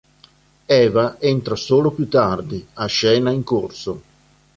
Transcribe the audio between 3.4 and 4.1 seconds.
corso.